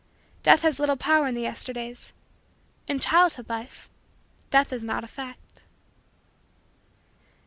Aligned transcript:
Death 0.41 0.63
has 0.63 0.79
little 0.79 0.97
power 0.97 1.27
in 1.27 1.35
the 1.35 1.41
Yesterdays. 1.43 2.11
In 2.87 2.97
childhood 2.97 3.47
life, 3.47 3.87
Death 4.49 4.73
is 4.73 4.81
not 4.83 5.03
a 5.03 5.07
fact. 5.07 5.63